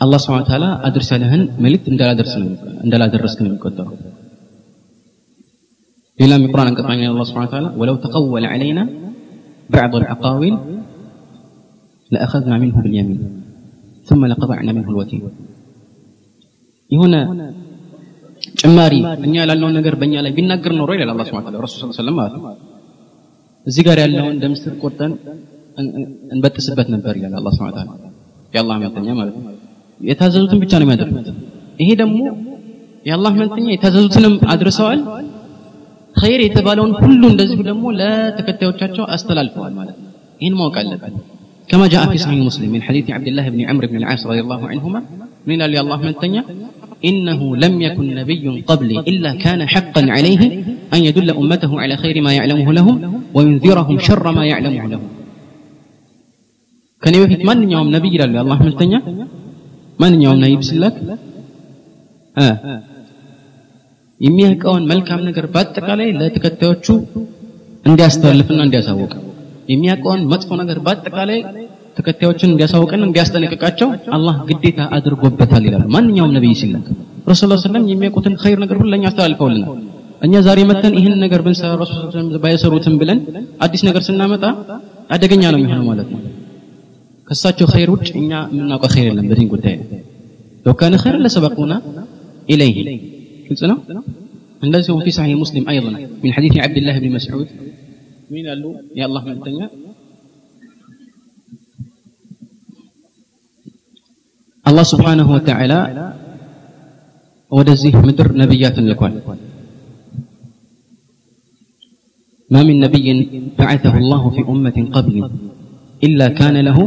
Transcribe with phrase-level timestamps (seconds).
[0.00, 2.48] አላህ ስብሐ ተዓላ አድርስ ያለህን መልእክት እንዳላደርስ ነው
[2.84, 3.94] እንዳላደረስክ ነው የሚቆጠረው
[6.18, 8.80] ሌላም የቁርአን አንቀጽ ላይ አላህ ስብሐ ተዓላ ወለው ተቀወለ ዐለይና
[9.70, 10.54] بعض الأقاويل
[12.10, 13.20] لأخذنا منه باليمين
[14.08, 15.22] ثم لقطعنا منه الوتين
[16.90, 17.14] የሆነ
[18.60, 18.92] ጭማሪ
[19.26, 22.16] እኛ ያላለውን ነገር በእኛ ላይ ቢናገር ኖሮ ይላል አላህ ስብሐ ተዓላ ረሱል ሰለላሁ ዐለይሂ ወሰለም
[22.18, 22.44] ማለት ነው
[23.66, 25.12] እዚህ ጋር ያለውን ደም ስር ቆርጠን
[26.34, 27.90] እንበጥስበት ነበር ይላል አላህ ስብሐ ተዓላ
[28.54, 29.44] የአላህ መልእክተኛ ማለት ነው
[30.08, 31.28] የታዘዙትን ብቻ ነው የሚያደርጉት
[31.82, 32.18] ይሄ ደግሞ
[33.08, 35.00] የአላህ መልእክተኛ የታዘዙትንም አድርሰዋል
[36.20, 41.14] ኸይር የተባለውን ሁሉ እንደዚሁ ደግሞ ለተከታዮቻቸው አስተላልፈዋል ማለት ነው ይህን ማወቅ አለበት
[41.70, 44.60] كما جاء في صحيح مسلم من حديث عبد الله بن عمرو بن العاص رضي الله
[44.70, 45.00] عنهما
[45.48, 46.42] من قال الله من تنيا
[47.10, 50.40] إنه لم يكن نبي قبلي إلا كان حقا عليه
[50.94, 52.94] أن يدل أمته على خير ما يعلمه لهم
[53.36, 55.08] وينذرهم شر ما يعلمه لهم
[57.02, 59.00] كان يوفيت من يوم نبي قال الله من تنيا
[60.01, 60.95] ማንኛውም ናይብ ሲላክ
[64.21, 66.87] የሚያውቀውን መልካም ነገር በአጠቃላይ ለተከታዮቹ
[67.85, 69.11] እንዲያስተላልፍና እንዲያሳውቅ
[69.71, 71.39] የሚያውቀውን መጥፎ ነገር በአጠቃላይ
[71.97, 76.85] ተከታዮችን እንዲያሳውቅና እንዲያስጠነቅቃቸው አላህ ግዴታ አድርጎበታል ይላል። ማንኛውም ነቢይ ሲላክ
[77.31, 79.71] ረሱል ስለም የሚያውቁትን ኸይር ነገር ሁሉ ለእኛ አስተላልፈውልናል
[80.21, 81.99] እኛ ዛሬ መተን ይህን ነገር ብንሰራ ረሱል
[82.43, 83.19] ባይሰሩትም ብለን
[83.65, 84.43] አዲስ ነገር ስናመጣ
[85.15, 86.19] አደገኛ ነው የሚሆነው ማለት ነው።
[87.31, 89.85] ከእሳቸው ኸይር ውጭ እኛ የምናውቀው ኸይር የለም በዲን ጉዳይ ነው
[90.65, 91.73] ለው ካነ ኸይር ለሰበቁና
[92.53, 92.77] ኢለይህ
[93.45, 93.77] ግልጽ ነው
[94.61, 95.91] እንደዚሁም ፊ ሳሒህ ሙስሊም አይضا
[96.23, 97.49] ሚን ሐዲث ዓብድላህ ብን መስዑድ
[98.31, 98.63] ምን ይላሉ
[98.99, 99.59] የአላህ መልክተኛ
[104.65, 105.73] አላህ ስብሓንሁ ወተዓላ
[107.51, 109.15] ወደዚህ ምድር ነቢያትን ልኳል
[112.49, 113.07] ما من نبي
[113.59, 115.15] بعثه الله في أمة قبل
[116.01, 116.77] إلا كان له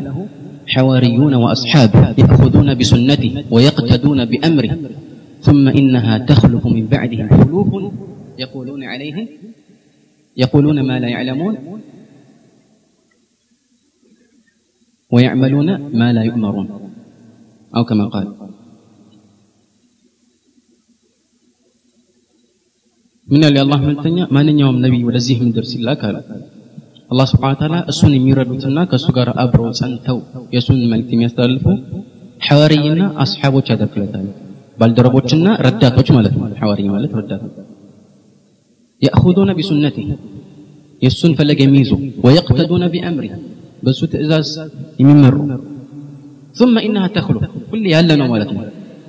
[0.67, 4.79] حواريون وأصحاب يأخذون بسنته ويقتدون بأمره
[5.41, 7.93] ثم إنها تخلف من بعدهم خلوف
[8.39, 9.29] يقولون عليه
[10.37, 11.55] يقولون ما لا يعلمون
[15.11, 15.69] ويعملون
[16.01, 16.69] ما لا يؤمرون
[17.77, 18.35] أو كما قال.
[23.29, 26.15] من اللي الله ملتنيا؟ ما نيوم نبي ولزيه من درس الله قال
[27.14, 30.18] الله سبحانه وتعالى እሱን የሚረዱትና ከእሱ ጋር አብረው ጸንተው
[30.56, 31.66] የእሱን መልእክት የሚያስተላልፉ
[32.48, 34.28] ሐዋርይና አስሓቦች ያደርግለታል
[34.82, 37.42] ባልደረቦችና ረዳቶች ማለት ነው ሐዋሪ ማለት ረዳት
[39.02, 40.08] يأخذون بسنته
[41.02, 41.92] የእሱን ፈለግ የሚይዙ
[42.26, 43.34] ويقتدون بأمره
[43.86, 44.50] በሱ ትእዛዝ
[45.02, 45.36] የሚመሩ
[46.60, 47.40] ثم إنها تخلو
[47.72, 48.62] ሁሌ ያለ ነው ማለት ነው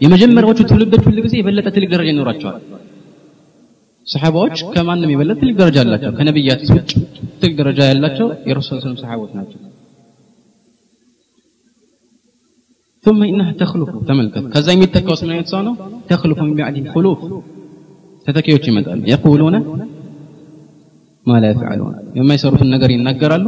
[0.05, 2.59] የመጀመሪያዎቹ ትውልዶች ሁሉ ጊዜ የበለጠ ትልቅ ደረጃ ይኖራቸዋል
[4.07, 6.91] ሰሓባዎች ከማንም የበለጠ ትልቅ ደረጃ አላቸው ከነቢያት ውጭ
[7.45, 9.61] ትልቅ ደረጃ ያላቸው የረሱል ስለም ሰሓቦች ናቸው
[13.05, 15.73] ثم إنها تخلف تملكت كذا يمتكوس من يتسانو
[16.11, 17.19] تخلف من بعده خلوف
[18.27, 19.55] ተተኪዎች ይመጣሉ يقولون
[21.27, 23.47] ما لا يفعلون የማ ይሰሩትን ነገር ይናገራሉ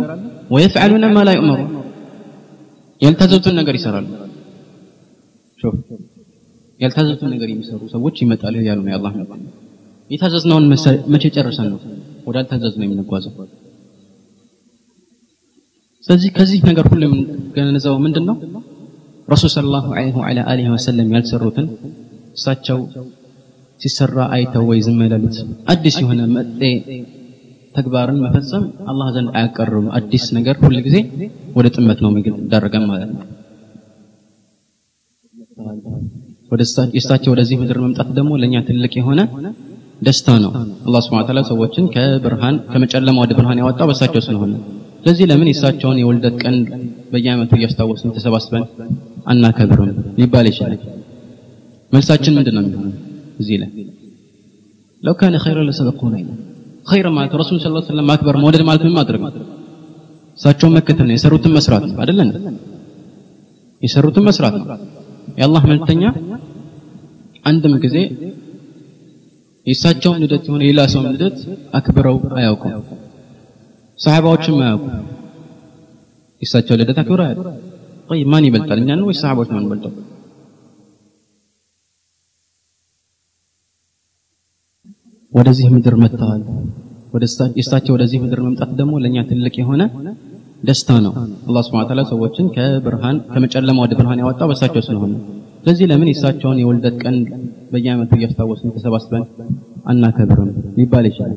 [0.54, 1.70] ويفعلون ما لا يؤمرون
[3.00, 4.06] ያልታዘዙትን ነገር ይሰራሉ
[5.58, 5.74] ሹፍ
[6.80, 9.44] ያልታዘዙትን ነገር የሚሰሩ ሰዎች ይመጣሉ ያሉ ነው የአላህ መልእክተኛ
[10.10, 10.64] የታዘዝነውን
[11.14, 11.78] መቼ ጨርሰን ነው
[12.28, 13.32] ወዳልታዘዝ ነው የምንጓዘው
[16.09, 18.35] ስለዚህ ከዚህ ነገር ሁሉ የምንገነዘበው ምንድን ነው
[19.27, 19.87] ረሱል ስለ ላሁ
[20.29, 21.65] ለ አሊህ ወሰለም ያልሰሩትን
[22.37, 22.79] እሳቸው
[23.81, 24.99] ሲሰራ አይተው ወይ ዝም
[25.73, 26.61] አዲስ የሆነ መጤ
[27.75, 30.97] ተግባርን መፈጸም አላህ ዘንድ አያቀርም አዲስ ነገር ሁል ጊዜ
[31.57, 33.25] ወደ ጥመት ነው የሚዳረገን ማለት ነው።
[36.93, 39.21] የእሳቸው ወደዚህ ምድር መምጣት ደግሞ ለእኛ ትልቅ የሆነ
[40.01, 40.51] ደስታ ነው።
[40.87, 44.53] አላህ ተዓላ ሰዎችን ከብርሃን ከመጨለማ ወደ ብርሃን ያወጣው በእሳቸው ስለሆነ
[44.99, 46.55] ስለዚህ ለምን የእሳቸውን የውልደት ቀን
[47.11, 48.63] በየአመቱ እያስታወስን ተሰባስበን
[49.27, 50.73] አናከብርም ሊባል ይችላል?
[51.91, 52.91] መልሳችን ምንድን ነው
[53.41, 53.69] እዚህ ላይ
[55.03, 56.37] ለው ካነ ኸይረ ለሰበቁና ይላል።
[56.87, 59.21] ኸይር ማለት ረሱል ስ ሰለም ማክበር መውደድ ማለት ምን ማድረግ
[60.37, 62.29] እሳቸውን መከተል ነው የሰሩትን መስራት ነው አይደለን
[63.81, 64.65] የሰሩትን መስራት ነው።
[65.39, 66.03] የአላህ መልክተኛ
[67.45, 67.97] አንድም ጊዜ
[69.67, 71.37] የእሳቸውን ልደት የሆነ የሌላ ሰውን ልደት
[71.73, 72.73] አክብረው አያውቁም
[73.99, 74.85] ሰሓባዎችም አያውቁ?
[76.41, 77.45] የእሳቸው ልደት አክብረው አያውቁ
[78.09, 78.79] ቆይ ማን ይበልጣል?
[78.81, 79.93] እኛ ነው ወይ ሰሓባዎች ነው እንበልጠው
[85.31, 86.41] ወደዚህ ምድር መጥተዋል።
[87.57, 89.81] የእሳቸው ወደዚህ ምድር መምጣት ደግሞ ለእኛ ትልቅ የሆነ
[90.63, 91.13] ደስታ ነው።
[91.47, 95.13] አላህ ስብሐ ተዓላ ሰዎችን ከብርሃን ከመጨለማ ወደ ብርሃን ያወጣው በእሳቸው ስለሆነ
[95.59, 97.15] ስለዚህ ለምን የእሳቸውን የውልደት ቀን
[97.71, 99.23] በየአመቱ እያስታወስን ተሰባስበን
[99.85, 101.33] አናከብርም ሊባል ይችላል?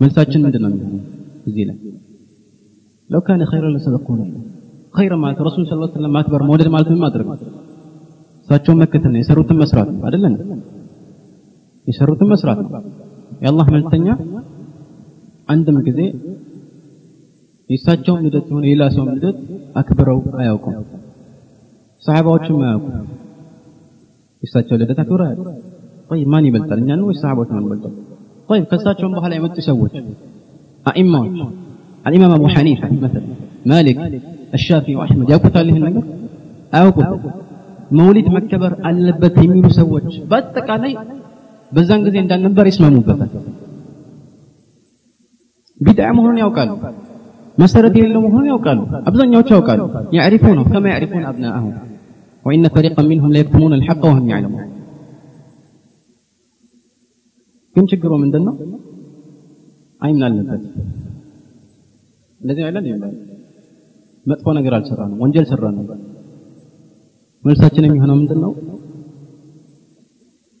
[0.00, 1.02] መልሳችን ምንድን ነው የሚሆነው
[1.47, 1.77] እዚህ ላይ
[3.09, 4.21] ለው ካነ ኸይረ ለሰበቁና
[4.95, 7.27] ኸይር ማለት ረሱል ስ ሰለም ማክበር መውደድ ማለት ምን ማድረግ
[8.43, 10.33] እሳቸውን መከተል ነው የሰሩትን መስራት ነው አይደለም
[11.87, 12.71] የሰሩትን መስራት ነው
[13.43, 14.07] የአላህ መልክተኛ
[15.49, 15.99] አንድም ጊዜ
[17.69, 19.37] የእሳቸውን ልደት ሆነ የሌላ ሰውን ልደት
[19.75, 20.75] አክብረው አያውቁም
[22.03, 23.07] ሰሃባዎችም አያውቁም
[24.43, 25.57] የእሳቸው ልደት አክብረው አያውቁም
[26.09, 27.93] طيب ማን ይበልጣል እኛ ነው ወይስ ሰሃቦች ነው ይበልጣል
[28.49, 29.93] طيب ከእሳቸውም በኋላ የመጡ ሰዎች
[30.85, 31.37] አኢማዎች
[32.05, 33.27] الإمام أبو حنيفة مثلا
[33.71, 33.97] مالك
[34.57, 36.05] الشافعي وأحمد ያውቁታል ይህን ነገር
[36.73, 37.19] አያውቁትም
[37.99, 40.93] መውሊድ መከበር አለበት የሚሉ ሰዎች በአጠቃላይ
[41.71, 43.29] በዛን ጊዜ እንዳልነበር ይስማሙበታል
[45.79, 46.71] ቢድዓ መሆኑን ያውቃሉ
[47.57, 48.79] መሰረት የሌለው መሆኑን ያውቃሉ
[49.09, 49.81] አብዛኛዎቹ ያውቃሉ
[50.17, 51.73] ያዕሪፉነሁ ከማ ያዕሪፉን አብናአሁም
[52.45, 54.65] وإن فريقا منهم ليكتمون الحق وهم يعلمون
[57.75, 58.55] ግን ችግሩ ምንድን ነው
[60.05, 60.63] አይምን አለበት
[62.41, 63.15] እንደዚህ አይደለም ይላል
[64.25, 65.87] መጥፎ ነገር አልሰራንም ወንጀል ሰራንም
[67.43, 68.53] መልሳችን የሚሆነው ምንድን ነው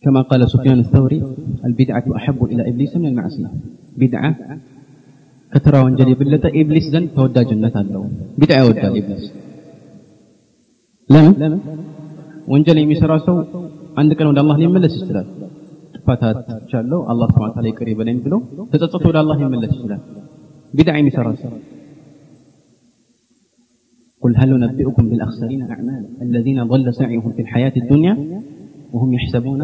[0.03, 1.19] كما قال سفيان الثوري
[1.67, 3.49] البدعة أحب إلى إبليس من المعصية
[3.97, 4.29] بدعة
[5.51, 8.03] كترى وانجل يبلت إبليس زن فودا جنة الله
[8.41, 9.25] بدعة ودا إبليس
[11.09, 11.53] لم
[12.53, 13.35] ወንጀል የሚሰራ ሰው
[13.99, 15.27] አንድ ቀን ወደ አላህ ሊመለስ ይችላል
[16.08, 18.34] ፈታት ይቻለው አላህ ስብሐ ወተዓላ ይቅር ይበለኝ ብሎ
[18.72, 20.02] ተጸጽቶ ወደ አላህ ይመለስ ይችላል
[20.78, 21.54] ቢድዓ የሚሰራ ሰው
[24.22, 28.14] قل هل ننبئكم بالأخسرين أعمالا الذين ضل سعيهم في الحياة الدنيا
[28.94, 29.60] وهم يحسبون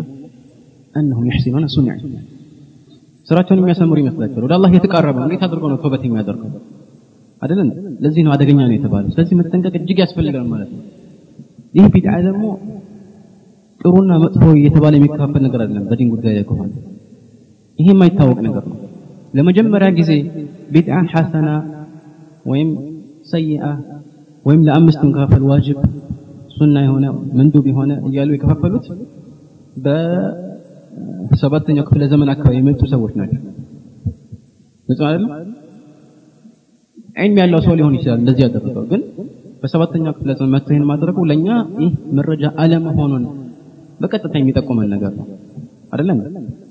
[0.98, 1.96] أنهم يحسنون صنعا.
[3.28, 5.14] سرعتهم لم يسمري مثلاتهم ولا الله يتقرب.
[5.20, 6.52] من ريت أدركون وفبتهم أدركون
[7.42, 7.68] هذا لن
[8.04, 10.82] لذين هذا قنيان يتبالس يعني لذين متنقك الجيك أسفل لقرم مالاتهم
[11.78, 12.50] يهبيت عالمه
[13.82, 16.70] ጥሩና መጥፎ እየተባለ የሚከፋፈል ነገር አይደለም በዲን ጉዳይ ላይ ከሆነ።
[17.78, 18.76] ይሄ የማይታወቅ ነገር ነው።
[19.34, 20.10] ለመጀመሪያ ጊዜ
[20.72, 21.48] ቢድዓ ሐሰና
[22.46, 22.70] ወይም
[23.32, 23.62] ሰይአ
[24.46, 25.78] ወይም ለአምስት መካፈል ዋጅብ
[26.54, 27.04] ሱና የሆነ
[27.38, 28.86] መንዱብ የሆነ እያሉ የከፋፈሉት
[29.84, 33.40] በሰባተኛው ክፍለ ዘመን አካባቢ የመጡ ሰዎች ናቸው።
[34.88, 35.30] ግልጽ አይደለም
[37.18, 39.00] ዒልም ያለው ሰው ሊሆን ይችላል እንደዚህ ያደረገው ግን
[39.62, 41.48] በሰባተኛው ክፍለ ዘመን መጥቶ ይህን ማድረጉ ለእኛ
[41.82, 43.24] ይህ መረጃ አለመሆኑን
[44.01, 45.27] በቀጥታ የሚጠቁመን ነገር ነው
[45.93, 46.17] አይደለም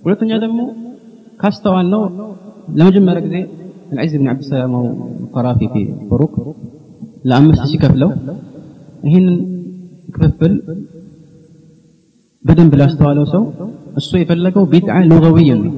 [0.04, 0.60] ሁለተኛ ደግሞ
[1.42, 2.02] ካስተዋል ነው
[2.80, 3.36] ለመጀመሪያ ጊዜ
[3.92, 4.72] العز بن عبد السلام
[5.22, 6.34] القرافي في فروق
[7.28, 8.10] ለአምስት ሲከፍለው
[9.06, 9.36] ይህንን
[10.14, 10.52] ክፍፍል
[12.44, 13.42] በደንብ ላስተዋለው ሰው
[14.00, 15.72] እሱ የፈለገው ቢድዓ ሉገዊይን ነው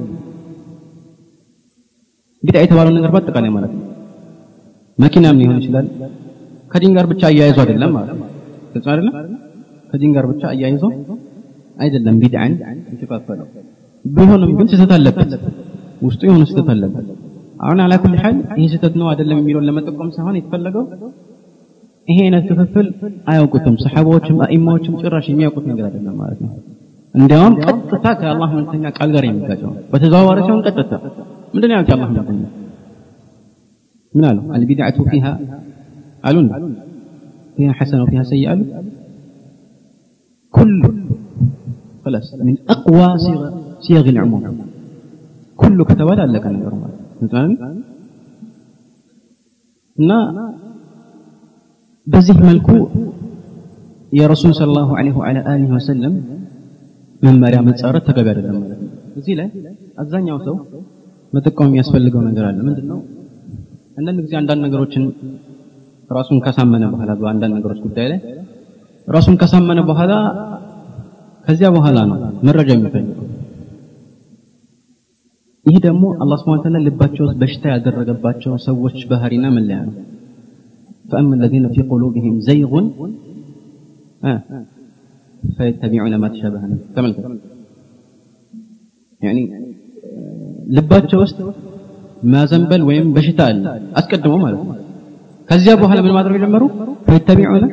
[2.43, 3.83] ቢድዓ የተባለው ነገር በአጠቃላይ ማለት ነው
[4.97, 5.87] መኪናም ሊሆን ይችላል
[6.71, 8.27] ከዲን ጋር ብቻ አያይዞ አይደለም ማለት ነው
[8.73, 9.13] ግልጽ አይደለም
[9.91, 10.83] ከዲን ጋር ብቻ አያይዞ
[11.77, 12.53] አይደለም ቢድዓን
[12.91, 13.47] የተከፋፈለው
[14.05, 15.31] ቢሆንም ግን ስህተት አለበት
[16.07, 17.07] ውስጡ የሆነ ስህተት አለበት
[17.59, 20.83] አሁን አላ ኩል ሐል ይህ ስህተት ነው አይደለም የሚለውን ለመጠቆም ሳይሆን የተፈለገው
[22.07, 22.87] ይሄ አይነት ክፍፍል
[23.31, 26.51] አያውቁትም ሰሓባዎችም አኢማዎችም ጭራሽ የሚያውቁት ነገር አይደለም ማለት ነው
[27.15, 30.91] እንዲያውም ቀጥታ ከአላህ መልክተኛ ቃል ጋር የሚጋጨው በተዘዋዋሪ ሲሆን ቀጥታ
[31.53, 32.41] ምንድን ነው ያሉት የአላህ መልክተኛ
[34.13, 35.25] ምን አሉ አልቢድዓቱ ፊሃ
[36.23, 36.47] አሉን
[37.57, 38.61] ፊሃ ሐሰነ ወፊሃ ሰይእ አሉ
[40.53, 40.81] ኩሉ
[42.05, 43.41] خلاص من أقوى صيغ
[43.81, 44.43] صيغ العموم
[45.59, 46.97] كل كتبات لك ነገር ማለት
[49.97, 50.11] እና
[52.07, 52.67] በዚህ መልኩ
[54.11, 56.13] የረሱል ሰለላሁ ዐለይሂ ወዐላ አሊሂ ወሰለም
[57.21, 59.47] መመሪያ መጻረት ተገቢ አይደለም ማለት ነው እዚህ ላይ
[60.01, 60.55] አብዛኛው ሰው
[61.33, 62.99] መጠቀም የሚያስፈልገው ነገር አለ ምንድነው
[63.99, 65.03] አንዳንድ ጊዜ አንዳንድ ነገሮችን
[66.17, 68.19] ራሱን ካሳመነ በኋላ በአንዳንድ ነገሮች ጉዳይ ላይ
[69.07, 70.13] ራሱን ካሳመነ በኋላ
[71.47, 73.25] ከዚያ በኋላ ነው መረጃ የሚፈልገው
[75.65, 79.95] ይህ ደግሞ አላህ ስብሐ ወተዓላ ልባቸው ውስጥ በሽታ ያደረገባቸው ሰዎች ባህሪና መለያ ነው
[81.11, 82.71] فأما الذين في قلوبهم زيغ
[84.21, 84.39] آه
[85.43, 87.17] فيتبعون ما تشابه منه تملك
[89.21, 89.41] يعني
[90.75, 91.37] ልባቸው ውስጥ
[92.33, 93.63] ማዘንበል ወይም በሽታ አለ
[93.99, 94.75] አስቀድሞ ማለት ነው
[95.49, 96.63] ከዚያ በኋላ ምን ማድረግ ጀመሩ
[97.07, 97.63] ፈይተቢዑነ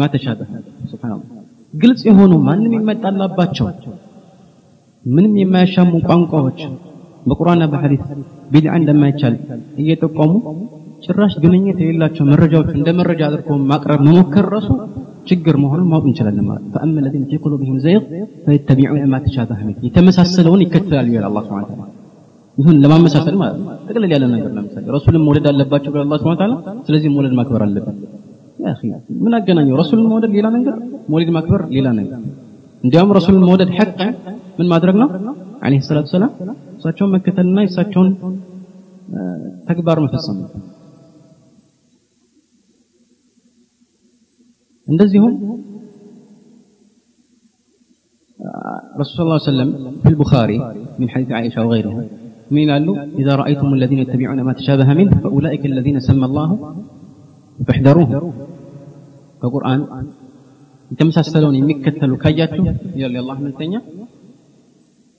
[0.00, 0.50] ማ ተሻበህ
[0.92, 1.28] ሱብሃንአላህ
[1.73, 3.67] ግልጽ የሆኑ ማንም የማይጣላባቸው
[5.05, 6.59] ምንም የማያሻሙ ቋንቋዎች
[7.27, 8.01] በቁርአንና በሐዲስ
[8.51, 9.35] ቢድዓ እንደማይቻል
[9.81, 10.31] እየጠቆሙ
[11.05, 14.69] ጭራሽ ግንኙነት የሌላቸው መረጃዎች እንደ መረጃ አድርጎ ማቅረብ መሞከር ራሱ
[15.29, 18.03] ችግር መሆኑን ማወቅ እንችላለን ማለት ፈአመ ለዚነ ፊ ቁሉብህም ዘይቅ
[18.45, 21.81] ፈይተቢዑነ ማ ተሻበህ ሚን የተመሳሰለውን ይከተላሉ ይላል አላ ስብን ታላ
[22.57, 26.55] ይሁን ለማመሳሰል ማለት ነው ጠቅልል ያለ ነገር ለምሳሌ ረሱልን መውደድ አለባቸው ብላ አላ ስብን ታላ
[26.87, 27.97] ስለዚህ መውደድ ማክበር አለብን
[29.23, 30.77] ምን አገናኘው ረሱልን መውደድ ሌላ ነገር
[31.12, 32.20] መውሊድ ማክበር ሌላ ነገር
[32.84, 33.98] እንዲያውም ረሱልን መውደድ ሐቅ
[34.58, 35.08] ምን ማድረግ ነው
[35.66, 36.32] አለይሂ ሰላቱ ሰላም
[36.78, 38.10] እሳቸውን መከተልና የእሳቸውን
[39.68, 40.50] ተግባር መፈጸም ነው
[44.86, 45.34] እንደዚሁም
[49.02, 49.70] رسول الله صلى الله عليه وسلم
[50.02, 50.56] في البخاري
[51.00, 52.02] من حديث عائشة وغيرها
[52.50, 56.48] من قال له إذا رأيتم الذين يتبعون ما تشابه منه فأولئك الذين سمى الله
[57.58, 58.08] فاحذروه
[59.42, 59.80] ከቁርአን
[60.90, 62.78] የተመሳሰለውን የሚከተሉ ካያችሁ ይላል
[63.14, 63.74] የአላህ መልእክተኛ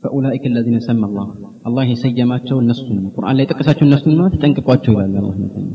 [0.04, 1.28] فأولئك الذين سمى الله
[1.68, 5.68] الله የሰየማቸው እነሱን ነው ቁርአን ላይ የጠቀሳቸው እነሱን ነው ተጠንቅቋቸው ይላል አላህ መልእክተኛ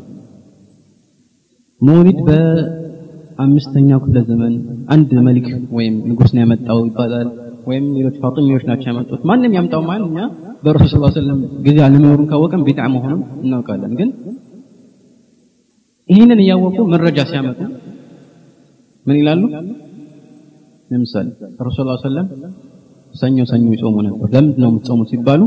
[1.80, 4.54] መውሊድ በአምስተኛው ክፍለ ዘመን
[4.94, 5.46] አንድ መሊክ
[5.78, 7.28] ወይም ንጉስ ነው ያመጣው ይባላል
[7.70, 10.20] ወይም ሌሎች ፋጢሚዎች ናቸው ያመጡት ማንም ያምጣው ማለት እኛ
[10.64, 14.10] በረሱል ስ ሰለም ጊዜ አለመኖሩን ካወቀን ቢድዓ መሆኑን እናውቃለን ግን
[16.08, 17.60] ይህንን እያወቁ መረጃ ሲያመጡ
[19.06, 19.42] ምን ይላሉ
[20.90, 21.26] ለምሳሌ
[21.68, 22.26] ረሱል ስ ሰለም
[23.14, 25.42] ሰኞ ሰኞ ይጾሙ ነበር ለምንድን ነው የምትጾሙት ሲባሉ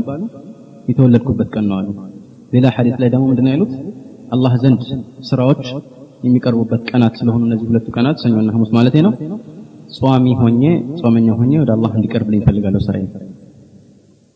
[0.88, 1.88] የተወለድኩበት ቀን ነው አሉ
[2.52, 3.72] ሌላ ሐዲስ ላይ ደግሞ ምንድን ነው ያሉት
[4.34, 4.80] አላህ ዘንድ
[5.30, 5.64] ስራዎች
[6.26, 9.12] የሚቀርቡበት ቀናት ስለሆኑ እነዚህ ሁለቱ ቀናት ሰኞና ሐሙስ ማለት ነው
[9.98, 10.62] ጿሚ ሆኜ
[11.00, 13.02] ጾመኛ ሆኜ ወደ አላህ እንዲቀርብልኝ እፈልጋለሁ ስራዬ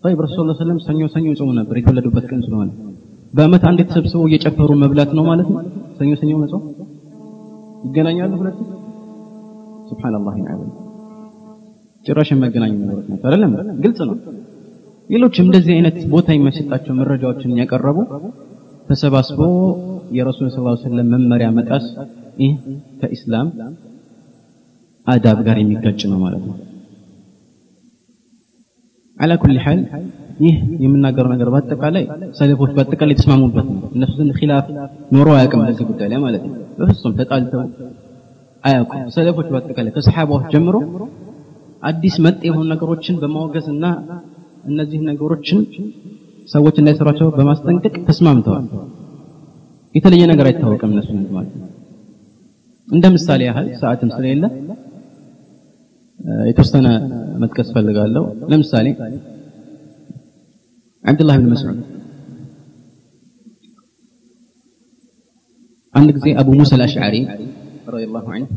[0.05, 2.69] طيب ረሱል ሰለላሁ ዐለይሂ ወሰለም ሰኞ ሰኞ ይጾሙ ነበር የተወለዱበት ቀን ስለሆነ
[3.35, 5.59] በአመት አንድ ተሰብስበው እየጨፈሩ መብላት ነው ማለት ነው
[5.99, 6.63] ሰኞ ሰኞ መጾም
[7.87, 8.59] ይገናኛሉ ሁለቱ
[9.91, 10.71] ሱብሃንአላህ ይዓለም
[12.06, 13.52] ጭራሽ የመገናኙ ነገሮች ናቸው አይደለም
[13.84, 14.16] ግልጽ ነው
[15.10, 17.98] ሌሎች እንደዚህ አይነት ቦታ የሚያሰጣቸው መረጃዎችን ያቀረቡ
[18.90, 19.40] ተሰባስቦ
[20.18, 21.86] የረሱል ስ ስለም መመሪያ መጣስ
[22.42, 22.54] ይህ
[23.02, 23.48] ከኢስላም
[25.08, 26.56] አዳብ ጋር የሚጋጭ ነው ማለት ነው
[29.20, 29.80] አላ ኩል ሓል
[30.44, 32.04] ይህ የምናገረው ነገር በአጠቃላይ
[32.40, 34.66] ሰለፎች በአጠቃላይ የተስማሙበት ነው እነሱ ዘንድ ኪላፍ
[35.16, 37.62] ኖሮ አያውቅም በዚህ ጉዳይ ላይ ማለት ነው በፍጹም ተጣልተው
[38.64, 40.76] አያውቁም ሰለፎች በአጠቃላይ ከሰሓባዎች ጀምሮ
[41.84, 43.86] አዲስ መጤ የሆኑ ነገሮችን በማወገዝ እና
[44.70, 45.60] እነዚህ ነገሮችን
[46.48, 48.66] ሰዎች እንዳይሰሯቸው በማስጠንቀቅ ተስማምተዋል።
[49.96, 51.68] የተለየ ነገር አይታወቅም እነሱ ማለት ነው።
[52.88, 54.46] እንደ ምሳሌ ያህል ሰዓትም ስለሌለ
[56.50, 56.88] የተወሰነ
[57.42, 58.88] መጥቀስ ፈልጋለሁ ለምሳሌ
[61.04, 61.80] አብዱላህ ብን መስዑድ
[65.96, 67.16] አንድ ጊዜ አቡ ሙሳ አልአሽዓሪ
[67.88, 68.52] ረዲየላሁ ዐንሁ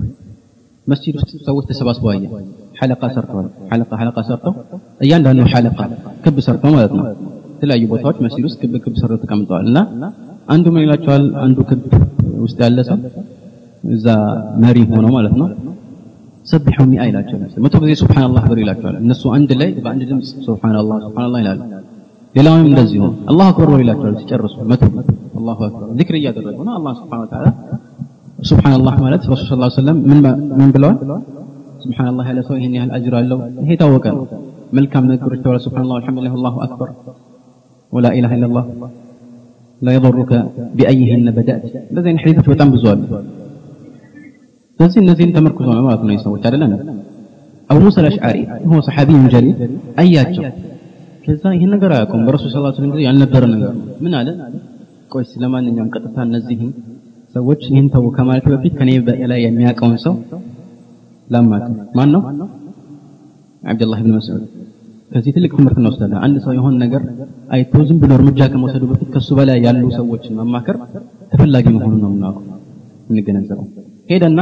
[0.86, 2.22] መስጂድ ውስጥ ሰዎች ተሰባስበው አየ
[2.79, 4.53] ሐለቃ ሰርተዋል ሐለቃ ሐለቃ ሰርተው
[5.05, 5.79] እያንዳንዱ ሐለቃ
[6.23, 7.05] ክብ ሰርተው ማለት ነው
[7.53, 9.79] የተለያዩ ቦታዎች መስጂድ ውስጥ ክብ ክብ ሰርተው ተቀምጠዋል እና
[10.53, 11.81] አንዱ ምን ይላቸዋል አንዱ ክብ
[12.45, 12.97] ውስጥ ያለ ሰው
[13.95, 14.07] እዛ
[14.63, 15.47] መሪ ሆኖ ማለት ነው
[16.47, 21.39] ሰብሑ ሚአ ይላቸው መቶ ጊዜ ሱብሃንአላህ ብር ይላቸዋል እነሱ አንድ ላይ በአንድ ድምፅ ሱብሃንአላህ ሱብሃንአላህ
[21.43, 21.59] ይላሉ
[22.35, 24.81] ሌላውም እንደዚሁ አላሁ አክበር ብሎ ይላቸዋል ሲጨርሱ መቶ
[25.39, 27.47] አላሁ አክበር ዚክር እያደረጉ ነው አላህ ስብሓን ወተዓላ
[28.49, 30.19] ሱብሃንአላህ ማለት ረሱል ሰለላሁ ዐለይሂ ወሰለም ምን
[30.59, 30.97] ምን ብለዋል
[31.85, 34.23] ሱብሃንአላህ ያለ ሰው ይሄን ያህል አጅር አለው ይሄ ታወቀ ነው
[34.77, 36.89] መልካም ነገሮች ተባለ ሱብሃንአላህ አልሐምዱሊላህ አላሁ አክበር
[37.91, 38.65] ወላ ኢላሃ ኢላላህ
[39.81, 40.31] لا يضرك
[40.77, 43.01] بأيهن بدأت እንደዚህ አይነት ሐዲሶች በጣም ብዙ አሉ
[44.79, 46.71] ስለዚህ እነዚህን ተመርኩዞ ነው ማለት ነው ሰዎች አይደለም
[47.69, 48.37] አቡ ሙሳ አልአሽዓሪ
[48.69, 49.55] هو صحابي جليل
[50.01, 50.43] አያቸው
[51.25, 53.71] ከዛ ይህን ነገር አያውቁም በረሱል ሰለላሁ ዐለይሂ ወሰለም ያልነበረ ነገር
[54.03, 54.27] ምን አለ
[55.13, 56.69] ቆይ ለማንኛውም ቀጥታ እነዚህን
[57.35, 60.13] ሰዎች ይህን ተው ከማለት በፊት ከኔ በላይ የሚያውቀውን ሰው
[61.27, 62.21] ላማክር ማን ነው
[63.63, 64.43] አብዱላህ ብን መስዑድ
[65.11, 67.01] ከዚህ ትልቅ ትምህርት እንወስዳለን አንድ ሰው የሆነ ነገር
[67.55, 70.77] አይቶ ዝም ብሎ እርምጃ ከመውሰዱ በፊት ከሱ በላይ ያሉ ሰዎችን መማከር
[71.31, 72.45] ተፈላጊ መሆኑን ነው የምናውቀው
[73.11, 73.67] እንገነዘበው
[74.11, 74.39] ሄደና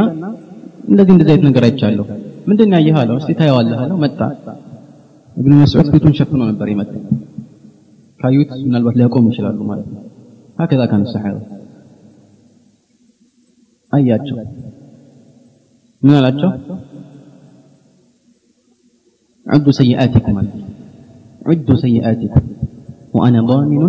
[0.89, 2.05] እንደዚህ እንደዚህ አይነት ነገር አይቻለሁ
[2.49, 4.19] ምንድን ያየህ አለው እስቲ ታየዋለህ አለው መጣ
[5.37, 6.93] እብኑ መስዑድ ፊቱን ሸፍኖ ነበር የመጣ
[8.19, 10.03] ካዩት ምናልባት ሊያቆሙ ይችላሉ ማለት ነው
[10.59, 11.41] هكذا كان الصحابه
[13.91, 14.35] አያቸው
[16.03, 16.51] ምን አላቸው
[19.45, 20.35] عدوا سيئاتكم
[21.45, 22.41] عدوا سيئاتكم
[23.15, 23.83] وأنا ضامن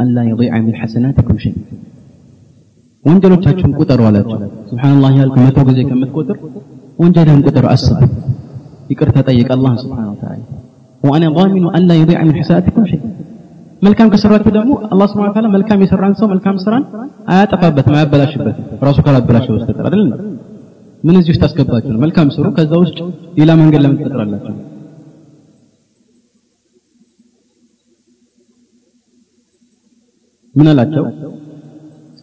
[0.00, 1.56] أن لا يضيع من حسناتكم شيء
[3.04, 4.36] ወንጀሎቻችሁን ቁጠሩ አላቸው
[4.70, 6.36] ስብሓንላህ ያልኩ መቶ ጊዜ ከምትቆጥር
[7.02, 8.02] ወንጀልህን ቁጥር አስብ
[8.92, 10.40] ይቅርታ ጠይቅ አላህ ስብሓን ወተዓላ
[11.02, 13.00] ወአና ضامن أن لا يضيع من حسناتكم شيء
[13.86, 16.84] መልካም ከሰራችሁ ደግሞ አላህ ስብሐ ወተዓላ መልካም የሰራን ሰው መልካም ስራን
[17.32, 20.04] አያጠፋበትም አያበላሽበትም ራሱ ካላበላሸው በስተቀር አይደል
[21.04, 22.98] ምን እዚህ ውስጥ አስገባችሁ ነው መልካም ስሩ ከዛ ውስጥ
[23.38, 24.54] ሌላ መንገድ ለምን ትፈጥራላችሁ
[30.54, 31.04] ምን አላቸው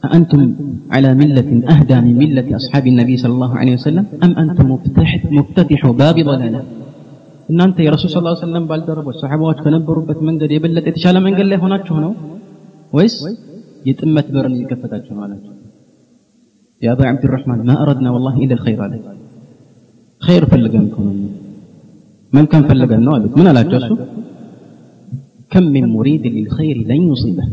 [0.04, 0.42] أأنتم
[0.96, 5.82] على ملة أهدى من ملة أصحاب النبي صلى الله عليه وسلم أم أنتم مفتتح, مفتتح
[6.02, 6.62] باب ضلالة
[7.50, 12.12] እናንተ የረሱል ስ ላ ሰለም ባልደረቦች ሰሓባዎች ከነበሩበት መንገድ የበለጠ የተሻለ መንገድ ላይ ሆናችሁ ነው
[12.94, 13.16] ወይስ
[13.88, 15.40] የጥመት በርን እየከፈታችሁ ነው
[16.85, 19.07] يا أبا عبد الرحمن ما أردنا والله إلا الخير عليك
[20.23, 21.05] خير فلقنكم
[22.33, 23.63] من كان فلقنا قالوا من لا
[25.53, 27.47] كم من مريد للخير لن يصيبه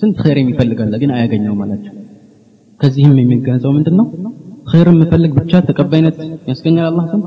[0.00, 1.58] ስንት ኸይር የሚፈልግ አለ ግን አያገኘውም?
[1.64, 1.94] አላቸው።
[2.80, 4.06] ከዚህም የሚገነዘው ምንድን ነው
[4.70, 6.16] ኸይር የምፈልግ ብቻ ተቀባይነት
[6.50, 7.24] ያስገኛል አላህ ዘንድ?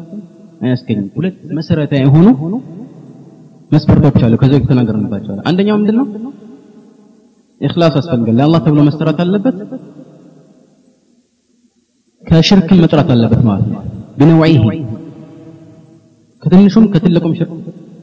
[0.63, 2.28] አያስገኝም። ሁለት መሰረታዊ የሆኑ
[3.72, 6.08] መስፈርቶች አሉ ከዚ በፊት ተናገርንባቸዋል አንደኛው ምንድን ነው
[7.62, 9.58] ኢኽላስ ያስፈልጋል። ለአላህ ተብሎ መሰራት አለበት?
[12.25, 13.81] ከሽርክም መጥራት አለበት ማለት ነው።
[14.19, 14.64] ቢነውዒሂ
[16.43, 17.52] ከትንሹም ከትልቁም ሽርክ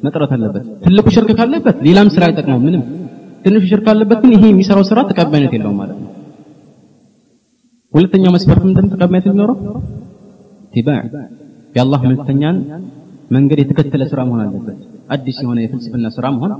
[0.03, 2.81] መጥራት አለበት። ትልቁ ሽርክ ካለበት ሌላም ስራ አይጠቅመው ምንም።
[3.45, 6.11] ትንሹ ሽርክ ካለበት ግን ይሄ የሚሰራው ስራ ተቀባይነት የለውም ማለት ነው።
[7.93, 8.91] ሁለተኛው መስፈርት ምንድን ነው?
[8.93, 9.57] ተቀባይነት የሚኖረው
[10.73, 11.01] ኢትባዕ
[11.75, 12.57] የአላህ መልክተኛን
[13.31, 14.77] መንገድ የተከተለ ስራ መሆን አለበት።
[15.13, 16.51] አዲስ የሆነ የፍልስፍና ስራ መሆን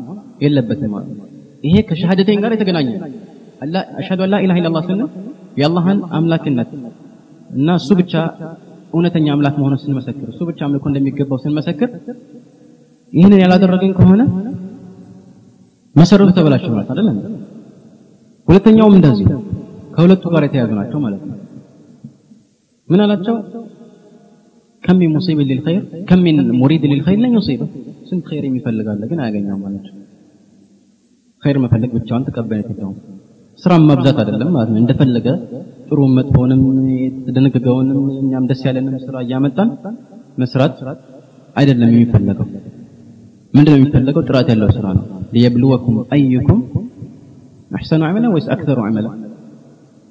[0.44, 1.26] የለበትም ማለት ነው።
[1.64, 2.90] ይሄ ከሸሃደተይን ጋር የተገናኘ
[3.64, 5.10] አላ አሽሀዱ አን ላ ኢላሃ ኢለላህ ስንል
[5.60, 6.72] የአላህን አምላክነት
[7.51, 8.13] እና እሱ ብቻ
[8.93, 11.91] እውነተኛ አምላክ መሆኑን ስንመሰክር እሱ ብቻ አምልኮ እንደሚገባው ስንመሰክር
[13.13, 14.23] ይህንን ያላደረገን ከሆነ
[15.95, 17.17] መሰረቱ ተበላሸ ማለት አይደለም።
[18.49, 19.27] ሁለተኛውም እንደዚህ
[19.95, 21.37] ከሁለቱ ጋር የተያዙ ናቸው ማለት ነው።
[22.89, 23.35] ምን አላቸው?
[24.85, 27.63] ከም ሚን ሙሲብ ሊልኸይር ከም ሚን ሙሪድ ሊልኸይር ለን ዩሲበ
[28.09, 29.95] ስንት ኸይር የሚፈልጋለ ግን አያገኘውም አላቸው።
[31.43, 32.97] ኸይር መፈለግ ብቻውን ተቀባይነት የለውም።
[33.59, 35.27] ስራም ማብዛት አይደለም ማለት ነው። እንደፈለገ
[35.91, 36.63] ጥሩም መጥፎንም
[37.05, 39.71] የተደነገገውንም እኛም ደስ ያለንም ስራ እያመጣን
[40.43, 40.77] መስራት
[41.57, 42.49] አይደለም የሚፈለገው።
[43.55, 44.23] ምንድነው የሚፈለገው?
[44.31, 46.61] ጥራት ያለው ስራ ነው። ሊየብልወኩም አዩኩም
[47.75, 49.11] أحسن عملا ويس أكثر عملا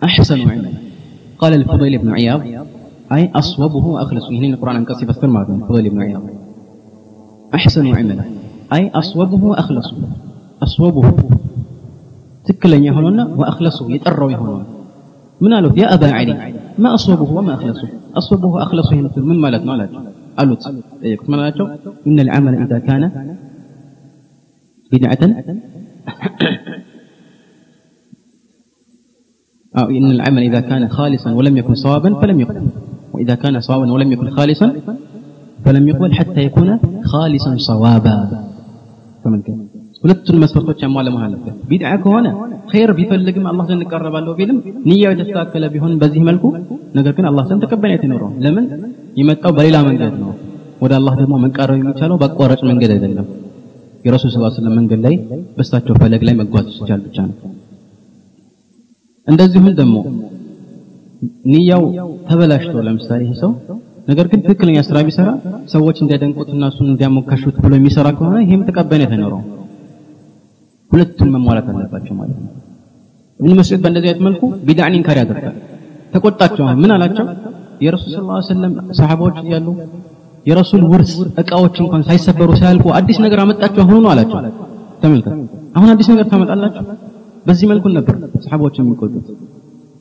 [0.02, 0.70] أحسن عملا
[1.40, 2.42] قال الفضيل بن عياض
[3.12, 6.22] أي أصوبه وأخلص هنا القرآن عن قصي فسر الفضيل بن عياض
[7.56, 8.24] أحسن عملا
[8.74, 9.98] أي أصوبه وأخلصه
[10.62, 11.14] أصوبه
[12.46, 14.79] تكلن يهوننا وأخلصه يتأروا يهوننا
[15.41, 15.75] ምን አሉት?
[15.81, 16.31] ያ አባ ዐሊ
[16.83, 17.81] ማ አስወቡሁ ወማ አኽለሱ
[18.21, 20.01] አስወቡሁ ወአኽለሱ ይህን ምን ማለት ነው አላቸው።
[20.39, 20.63] አሉት
[21.03, 21.67] ጠየቁት። ምን አላቸው?
[22.09, 23.05] ኢነ ልዓመለ ኢዛ ካነ
[24.91, 25.33] ቢድዓተን
[29.75, 32.67] أو إن العمل إذا كان خالصا ولم يكن صوابا فلم يقبل
[33.15, 34.67] وإذا كان صوابا ولم يكن خالصا
[35.59, 36.69] فلم يقبل حتى يكون
[37.05, 38.17] خالصا صوابا
[39.25, 39.59] فمن كان
[40.05, 42.27] ሁለቱን መስፈርቶች ያሟላ መሆን አለበት። ቢድዓ ከሆነ
[42.72, 46.44] ኸይር ቢፈልግም አላህ ዘንድ እቀረባለሁ ቢልም ንያው የተስተካከለ ቢሆን በዚህ መልኩ
[46.98, 48.66] ነገር ግን አላህ ዘንድ ተቀባይነት ይኖረው። ለምን
[49.20, 50.32] የመጣው በሌላ መንገድ ነው።
[50.82, 53.28] ወደ አላህ ደግሞ መቃረብ የሚቻለው በአቋራጭ መንገድ አይደለም።
[54.06, 55.16] የረሱል ዐለይሂ ወሰለም መንገድ ላይ
[55.56, 57.36] በእሳቸው ፈለግ ላይ መጓዝ ሲቻል ብቻ ነው።
[59.28, 59.96] እንደዚሁም ደግሞ
[61.52, 61.84] ንያው
[62.30, 63.52] ተበላሽቶ ለምሳሌ ይህ ሰው
[64.08, 65.30] ነገር ግን ትክክለኛ ስራ ቢሰራ
[65.74, 69.48] ሰዎች እንዲያደንቁትና እሱን እንዲያሞካሹት ብሎ የሚሰራ ከሆነ ይህም ተቀባይነት አይኖረውም።
[70.93, 72.51] ሁለቱም መሟላት አለባቸው ማለት ነው።
[73.41, 75.57] ኢብኑ መስዑድ በእንደዚህ አይነት መልኩ ቢድዓን ኢንካር ያደርጋል።
[76.13, 77.27] ተቆጣቸው። ምን አላቸው?
[77.81, 79.69] የረሱል ሰለላሁ ዐለይሂ ወሰለም ሰሃባዎች እያሉ
[80.47, 84.39] የረሱል ውርስ እቃዎች እንኳን ሳይሰበሩ ሳያልቁ አዲስ ነገር አመጣችሁ አሁኑ ነው አላቸው።
[85.03, 85.33] ተመልከት፣
[85.77, 86.85] አሁን አዲስ ነገር ታመጣላችሁ።
[87.47, 89.27] በዚህ መልኩ ነበር ሰሃቦች የሚቆጡት።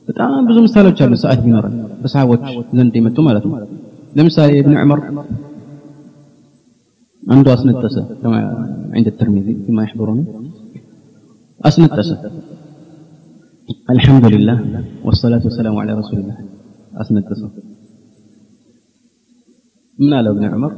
[0.08, 2.42] በጣም ብዙ ምሳሌዎች አሉ። ሰዓት ቢኖረን በሰሃቦች
[2.78, 3.56] ዘንድ የመጡ ማለት ነው።
[4.18, 5.00] ለምሳሌ ኢብኑ ዑመር
[7.22, 7.96] አንዱ አስነጠሰ
[8.96, 10.24] عند الترمذي فيما يحضرني
[11.65, 11.91] أسند.
[11.91, 12.31] أسند
[13.89, 14.57] الحمد لله
[15.05, 16.37] والصلاة والسلام على رسول الله.
[17.01, 17.23] أسند.
[17.33, 17.51] أسند
[19.99, 20.71] من آل بن عمر؟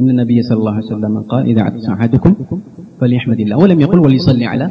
[0.00, 2.32] إن النبي صلى الله عليه وسلم قال إذا عدت أحدكم
[3.00, 3.56] فليحمد الله.
[3.62, 4.66] ولم يقل وليصلي على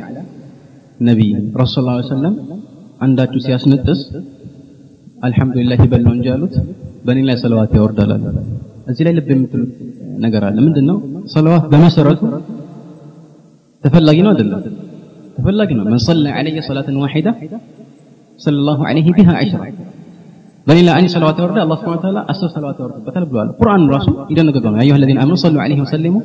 [1.01, 1.29] نبي.
[1.61, 2.59] رسول الله صلى الله عليه وسلم
[3.01, 4.01] عند تسياس نتس
[5.27, 6.55] الحمد لله بل جالوت.
[7.05, 8.43] بني الله صلوات يورد لنا
[8.89, 9.11] أزي لا
[9.43, 9.61] مثل
[10.23, 10.49] نقرأ.
[10.57, 10.95] لمن دنو؟
[11.35, 11.63] صلوات.
[11.71, 12.19] بمسرد
[14.26, 14.60] ነው አይደለም
[15.36, 17.30] ተፈላጊ ነው من صلى علي صلاة واحدة
[18.44, 19.64] صلى الله عليه بها عشرة
[20.66, 24.70] በሌላ አንድ ሰለዋት ያወርዳል አላህ Subhanahu Wa Ta'ala አስር ሰለዋት ያወርድበታል ብለዋል ቁርአን ራሱ ይደነግገው
[24.74, 26.22] ነው አዩሀ الذين آمنوا صلوا عليه وسلموا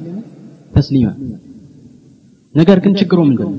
[0.77, 1.13] تسليما
[2.55, 3.51] ነገር ግን ችግሩ ምንድነው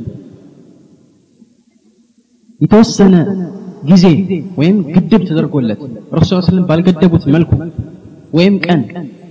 [2.61, 3.15] የተወሰነ
[3.91, 4.05] ጊዜ
[4.61, 5.81] ወይም ግድብ ተደርጎለት
[6.19, 7.51] ረሱል ሰለላሁ ባልገደቡት መልኩ
[8.39, 8.81] ወይም ቀን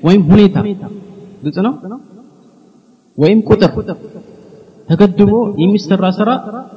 [0.08, 0.58] ወይም ሁኔታ
[1.46, 1.74] ግልጽ ነው
[3.18, 3.72] ወይም ቁጥር
[4.91, 6.31] ተገድቦ የሚሰራ ስራ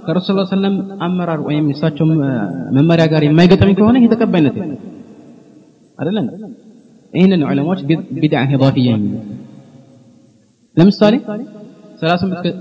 [0.06, 2.06] ከረሱል ሰለም አመራር ወይም እሳቸው
[2.78, 4.58] መመሪያ ጋር የማይገጥም ከሆነ ይሄ ተቀባይነት
[6.00, 6.26] አይደለም?
[7.14, 7.82] ይህንን ዑለማዎች
[8.16, 9.14] ቢድዓ ኢዳፊያ የሚሉ
[10.78, 11.16] ለምሳሌ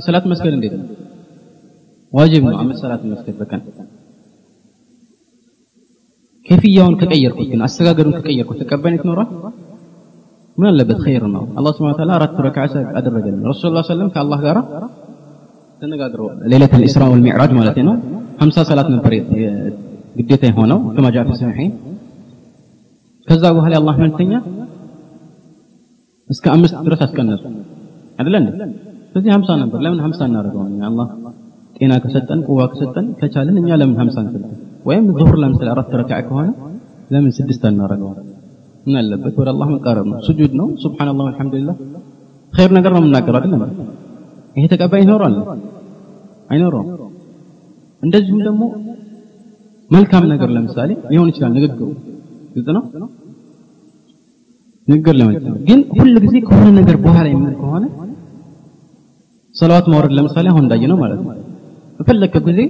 [0.06, 0.86] ሰላት መስገድ እንዴት ነው?
[2.12, 3.62] ዋጅብ ነው። አምስት ሰላት መስገድ በቀን።
[6.46, 9.28] ከፍያውን ከቀየርኩት ግን አሰጋገዱን ከቀየርኩት ተቀባይነት ይኖራል
[10.58, 10.98] ምን አለበት?
[11.04, 12.64] ኸይር ነው። አላህ Wa Ta'ala አራት ረካዓ
[12.98, 14.58] አደረገልን። ረሱል ሰለላሁ ዐለይሂ ወሰለም ከአላህ ጋር
[15.81, 17.95] ተነጋግረው ሌሊት الاسراء والمعراج ማለት ነው
[18.45, 19.13] 50 ሰላት ነበር
[20.19, 21.71] ግዴታ የሆነው كما جاء في الصحيحين
[23.27, 24.33] ከዛ በኋላ አላህ መልእክተኛ
[26.29, 27.43] እስከ አምስት ድረስ አስቀነሱ
[28.19, 28.49] አይደል እንዴ
[29.11, 31.07] ስለዚህ 50 ነበር ለምን 50 እናደርገው አላህ
[31.77, 34.43] ጤና ከሰጠን ቁዋ ከሰጠን ከቻለን እኛ ለምን 50 እንሰጥ
[34.89, 36.47] ወይም ዙሁር ለምሳሌ አራት ረካዓ ከሆነ
[37.13, 38.09] ለምን ስድስት እናደርገው
[38.85, 41.75] ምን አለበት ወደ አላህ መቃረብ ነው ስጁድ ነው ሱብሃንአላህ ወልሐምዱሊላህ
[42.53, 43.63] ኸይር ነገር ነው የምናገረው አይደለም
[44.56, 45.34] ይሄ ተቀባይ ይኖራል
[46.50, 46.88] አይኖረውም።
[48.02, 48.62] እንደዚሁም ደግሞ
[49.90, 51.88] መልካም ነገር ለምሳሌ ሊሆን ይችላል ንግግሩ።
[52.54, 52.82] ግልጽ ነው?
[54.88, 57.84] ንግግር ለመልክ ግን ሁል ጊዜ ከሆነ ነገር በኋላ የሚል ከሆነ
[59.54, 61.28] ሰላዋት ማውረድ ለምሳሌ አሁን እንዳየ ነው ማለት ነው።
[61.98, 62.60] በፈለግከው ጊዜ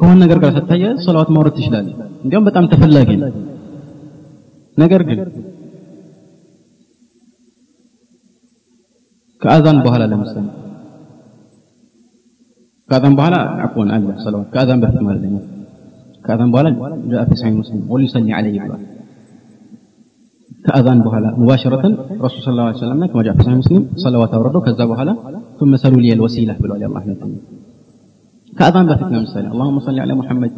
[0.00, 3.30] ከሆነ ነገር ጋር ስታየ ሰላዋት ማውረድ ትችላለህ። እንዲያውም በጣም ተፈላጊ ነው።
[4.76, 5.18] ነገር ግን
[9.42, 10.46] ከአዛን በኋላ ለምሳሌ
[12.90, 15.40] كاذن بحالا عفوا الله صلوات كاذن بحث مال دينه
[16.26, 16.70] كاذن بحالا
[17.12, 18.76] جاء في صحيح مسلم ولي صلي عليه بحالا
[20.66, 21.84] كاذن بحالا مباشرة
[22.24, 25.14] رسول صلى الله عليه وسلم كما جاء في صحيح مسلم صلوات ورده كذا بحالا
[25.60, 27.30] ثم سألوا لي الوسيلة بلو علي الله لكم
[28.58, 30.52] كاذن بحث مال اللهم صل على محمد.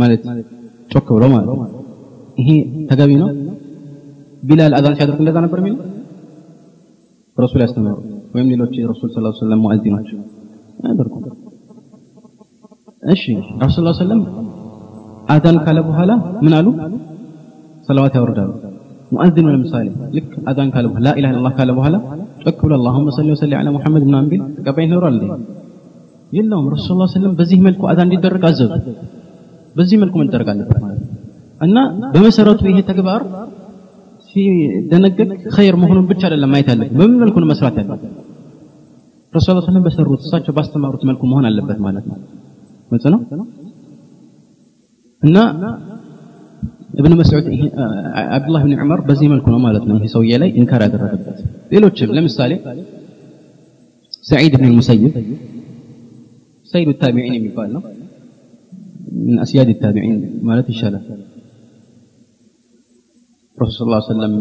[0.00, 0.22] مالت
[0.94, 1.40] شك روما
[2.38, 3.26] هي إيه، تقابينه
[4.48, 5.76] بلا الأذان شادر كل أذان برميل؟
[7.40, 8.20] رسول الله صلى الله عليه وسلم.
[8.34, 11.20] ويملي لوتشي رسول صلى الله عليه وسلم مؤذنه آه، ما يدركم
[13.02, 13.22] እሺ
[13.62, 14.20] ረሱ ስ ሰለም
[15.28, 16.10] አዛን ካለ በኋላ
[16.44, 16.66] ምን አሉ?
[17.88, 18.50] ሰለዋት ያወርዳሉ።
[19.12, 19.86] ሙአዚኑ ለምሳሌ
[20.16, 21.96] ልክ አዛን ካለ በኋላ ላኢላህ ኢላላህ ካለ በኋላ
[22.44, 25.24] ጮክ ብሎ አላሁመ ሰሊ ወሰሊ ዐላ ሙሐመድ ምናምን ቢል ተቀባይነት ይኖራል እንዴ?
[26.32, 28.70] የለውም። ረሱ ስ ሰለም በዚህ መልኩ አዛን እንዲደረግ አዘዙ።
[29.76, 31.00] በዚህ መልኩ መደረግ አለበት። ማለት
[31.60, 31.76] እና
[32.14, 33.22] በመሰረቱ ይሄ ተግባር
[34.28, 35.18] ሲደነገግ
[35.56, 38.12] ኸይር መሆኑን ብቻ አይደለም ማየት ያለብን በምን መልኩ ነው መስራት ያለብን?
[39.32, 42.18] ረሱ ስ ሰለም በሰሩት እሳቸው ባስተማሩት መልኩ መሆን አለበት ማለት ነው።
[42.91, 43.19] ግልጽ ነው
[45.21, 45.37] እና
[47.01, 47.45] ابن مسعود
[48.35, 51.39] عبد الله بن عمر በዚህ መልኩ ነው ማለት ነው ይሄ ሰውዬ ላይ ኢንካር ያደረገበት
[51.73, 52.51] ሌሎችም ለምሳሌ
[54.23, 55.01] سعيد بن المسيب
[56.73, 57.81] سيد التابعين የሚባል ነው
[59.25, 60.15] من أسياد التابعين
[60.49, 61.03] ማለት ይሻላል
[63.57, 64.33] ረሱል ሰለላሁ ዐለይሂ ወሰለም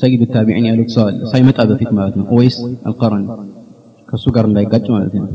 [0.00, 2.56] ሰይድ ታቢዒን ያሉት ሰው አለ ሳይመጣ በፊት ማለት ነው ወይስ
[2.88, 3.24] አልቀረን
[4.10, 5.26] ከሱ ጋር እንዳይጋጭ ማለት ነው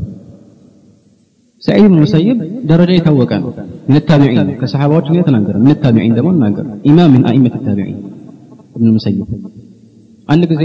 [1.62, 2.38] ሰዒድ ብን ሙሰይብ
[2.70, 3.50] ደረጃ የታወቀ ነው
[3.90, 7.98] ምን ታቢዒን ከሰሓባዎች ጋር የተናገረ ምን ታቢዒን ደግሞ እናገር ኢማም ምን አኢመት ታቢዒን
[8.76, 9.20] እብን ሙሰይብ
[10.34, 10.64] አንድ ጊዜ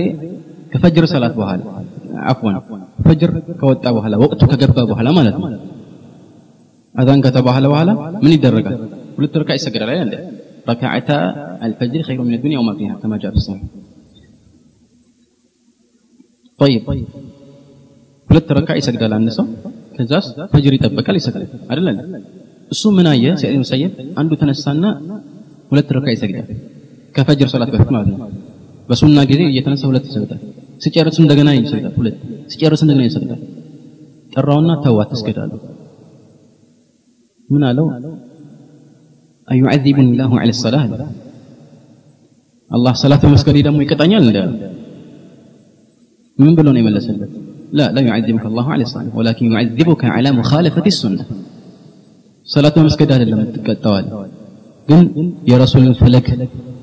[0.73, 1.61] ከፈጅር ሰላት በኋላ
[2.31, 2.55] አፍዋን
[3.07, 3.31] ፈጅር
[3.61, 5.47] ከወጣ በኋላ ወቅቱ ከገባ በኋላ ማለት ነው
[6.95, 7.89] አዛን ከተባለ በኋላ
[8.23, 8.77] ምን ይደረጋል
[9.17, 10.13] ሁለት ረካ ይሰገዳል አይደል
[10.69, 11.17] ركعتا
[11.67, 13.63] الفجر خير من الدنيا وما فيها كما جاء في الصحيح
[16.59, 16.83] طيب
[18.29, 19.45] ሁለት ረካ ይሰግዳል አንድ ሰው
[19.94, 21.88] ከዛስ ፈጅር ይጠበቃል ይሰግዳል። አይደለ
[22.72, 23.24] እሱ ምን አየ?
[23.40, 24.84] ሰይድ ሙሰይብ አንዱ ተነሳና
[25.70, 26.48] ሁለት ረካ ይሰግዳል።
[27.14, 28.18] ከፈጅር ሶላት በፊት ማለት ነው።
[28.88, 30.40] በሱና ጊዜ እየተነሳ ሁለት ይሰግዳል።
[30.84, 32.16] ሲጨርስ እንደገና ይሰግዳል ሁለት።
[32.52, 33.40] ሲጨርስ እንደገና ይሰግዳል።
[34.32, 35.52] ጠራውና ተው አትስገዳሉ።
[37.50, 37.86] ምን አለው?
[39.48, 40.82] አዩዓዚቡኒ ላሁ ዐለ ሰላህ
[42.70, 44.38] አላህ ሰላት በመስገዴ ደግሞ ይቀጣኛል እንደ
[46.38, 47.32] ምን ብሎ ነው የመለሰለት?
[47.73, 51.23] لا لا يعذبك الله على الصلاة ولكن يعذبك على مخالفة السنة
[52.47, 54.05] صلاة مسكري هذا لما تقطوال
[54.87, 55.01] ግን
[55.49, 56.27] የረሱልን ፈለግ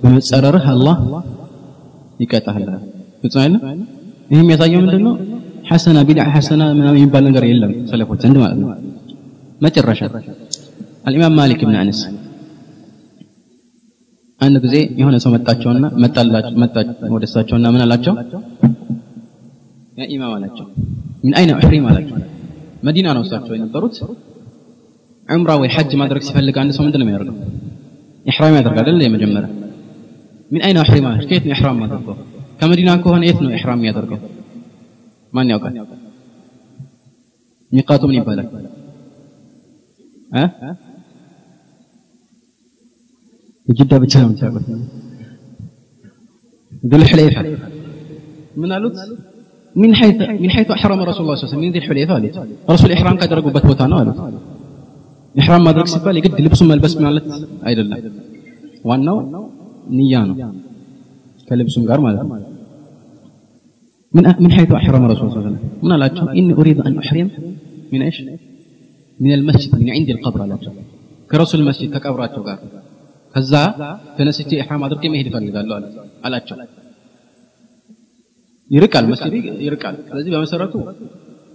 [0.02, 0.96] በመጸረርህ አላህ
[2.22, 2.66] ይቀጣሃል
[3.22, 3.62] ግልጽ አይደል
[4.30, 5.14] ይህ የሚያሳየው ምንድን ነው
[5.70, 8.68] ሐሰና ቢድዓ ሐሰና ምናምን የሚባል ነገር የለም ሰለፎች ዘንድ ማለት ነው
[9.66, 10.00] መጨረሻ
[11.08, 12.00] አልኢማም ማሊክ ብን አነስ
[14.40, 16.74] አንድ ጊዜ የሆነ ሰው መጣቸውና መጣላቸው መጣ
[17.16, 18.14] ወደ እሳቸውና ምን አላቸው
[18.59, 18.59] ያ
[20.08, 20.66] ኢማም አላቸው
[21.24, 22.16] ምን አይነ ኡሕሪም አላቸው
[22.86, 23.96] መዲና ነው እሳቸው የነበሩት
[25.28, 27.36] ዑምራ ወይ ሐጅ ማድረግ ሲፈልግ አንድ ሰው ምንድን ነው የሚያደርገው
[28.26, 29.48] ኢሕራም ያደርጋል አይደል የመጀመሪያ
[30.50, 32.16] ምን አይነ ኡሕሪም አላቸው ከየት ነው ኢሕራም ማድረገው
[32.60, 34.20] ከመዲና ከሆነ የት ነው ኢሕራም የሚያደርገው
[35.32, 35.74] ማን ያውቃል
[37.72, 38.48] ሚቃቱ ምን ይባላል
[40.34, 40.44] እ
[43.68, 44.66] የጅዳ ብቻ ነው የምታውቁት
[46.82, 47.40] ذو الحليفة
[48.60, 48.90] من قالوا
[49.75, 51.63] من حيث من حيث أحرم رسول الله صلى الله عليه وسلم.
[51.65, 52.29] من ذي الحليفة لي
[52.69, 53.97] رسول الإحرام قد رقوا بث بوتانا
[55.41, 57.25] احرام ما درك سبال قد لبس ما لبس مالت
[57.67, 57.97] أي لله
[58.89, 59.13] وانا
[59.97, 60.33] نيانا
[61.49, 62.37] كلبس ጋር ማለት ነው
[64.15, 65.63] من من حيث أحرم رسول الله صلى الله عليه وسلم.
[65.85, 67.27] من አላቸው اني أريد أن أحرم
[67.93, 68.17] من إيش؟
[69.23, 70.91] من المسجد من عند القبر لا كرسول المسجد አላቸው
[71.31, 72.57] ከረሱል መስጂድ ከቀብራቸው ጋር
[73.33, 73.53] ከዛ
[74.17, 75.75] ተነስቼ ኢሕራም አድርጌ መሄድ እፈልጋለሁ
[76.27, 76.55] አላቸው።
[78.71, 79.33] ይርቃል መስጂድ
[79.65, 80.73] ይርቃል። ስለዚህ በመሰረቱ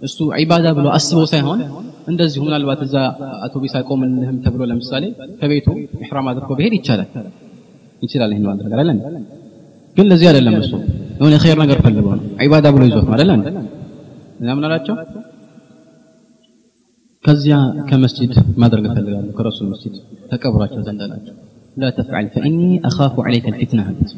[0.01, 1.59] እሱ ዒባዳ ብሎ አስቦ ሳይሆን
[2.07, 2.95] እንደዚሁ ምናልባት እዛ
[3.37, 5.03] አውቶቡስ አይቆምልህም ተብሎ ለምሳሌ
[5.39, 5.67] ከቤቱ
[6.03, 7.09] ኢሕራም አድርጎ ብሄድ ይቻላል።
[8.01, 8.99] ይችላል ይሄን ማድረግ አይደለም
[9.95, 10.71] ግን ለዚህ አይደለም እሱ
[11.19, 13.31] የሆነ ኸይር ነገር ፈልገው ነው። ዒባዳ ብሎ ይዞት አይደል?
[14.39, 14.65] እና ምን
[17.23, 17.55] ከዚያ
[17.89, 19.95] ከመስጂድ ማድረግ እፈልጋለሁ ከረሱል መስጂድ
[20.31, 21.35] ተቀብራቸው ዘንድ አላቸው።
[21.77, 24.11] ላ ተፍዐል ፈኢኒ አኻፉ ዐለይከ ልፊትና አሉት።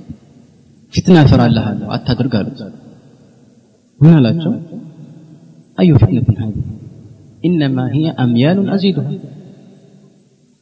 [0.93, 2.59] ፊትና እፈራልሃለሁ አታድርግ አሉት።
[4.03, 4.53] من አላቸው
[5.81, 6.55] አዩ ፊትነትን ሀዚ
[7.47, 9.09] ኢነማ ሂየ አምያሉን አዚዱሃ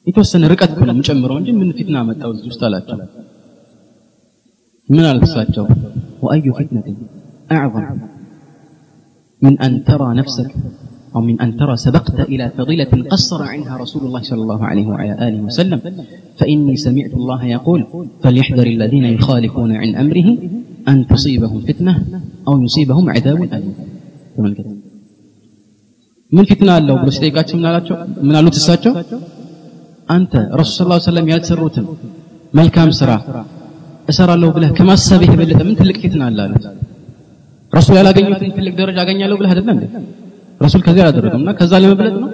[0.08, 2.52] የተወሰነ ርቀት እኮ ነው የምጨምረው እንጂ ምን ፊትና መጣው እዚህ
[4.90, 5.66] من አላቸው
[6.22, 6.88] وأي فتنة؟
[7.52, 7.86] أعظم.
[9.42, 10.52] من أن ترى نفسك
[11.16, 15.28] أو من أن ترى سبقت إلى فضيلة قصر عنها رسول الله صلى الله عليه وعلى
[15.28, 15.80] آله وسلم
[16.38, 17.82] فإني سمعت الله يقول
[18.24, 20.38] فليحذر الذين يخالفون عن أمره
[20.91, 21.93] أن تصيبهم فتنة
[22.49, 23.75] أو يصيبهم عذاب أليم
[26.33, 27.65] من فتنة الله بلو سيقاتش من
[28.27, 28.93] من قالوا تساتشو
[30.17, 31.87] أنت رسول الله صلى الله عليه وسلم ያልሰሩትን
[32.59, 33.11] መልካም ስራ
[34.11, 36.65] እሰራለሁ ብለህ ከማሰብህ የበለጠ ምን ትልቅ ፊትና አለ አሉት
[37.73, 39.85] ረሱል ያላገኙትን ትልቅ ደረጃ አገኛለሁ ብለህ አይደለም እንዴ
[40.65, 42.29] ረሱል ከዚያ አላደረገም እና ከዛ ለመብለጥ ነው